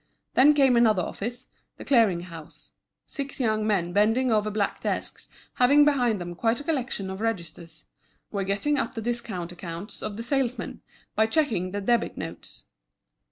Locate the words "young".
3.39-3.67